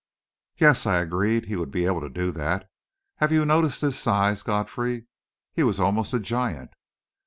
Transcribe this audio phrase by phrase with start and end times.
[0.57, 2.67] "Yes," I agreed; "he would be able to do that.
[3.17, 5.05] Have you noticed his size, Godfrey?
[5.53, 6.71] He was almost a giant!"